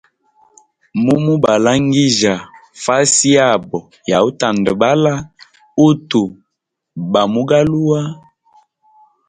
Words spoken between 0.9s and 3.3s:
Mumu balangija fasi